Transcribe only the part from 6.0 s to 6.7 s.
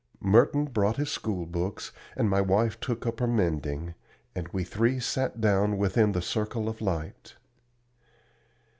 the circle